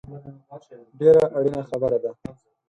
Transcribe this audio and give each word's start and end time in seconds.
ډېره 0.99 1.23
اړینه 1.37 1.61
خبره 1.69 1.97
ده 2.03 2.11